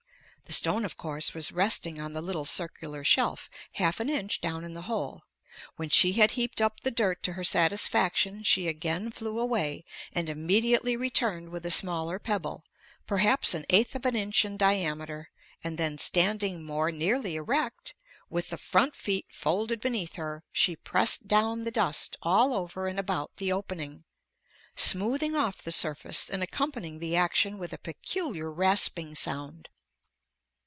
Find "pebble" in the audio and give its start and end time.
12.19-12.65